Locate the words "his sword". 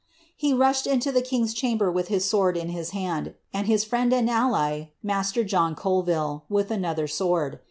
2.07-2.57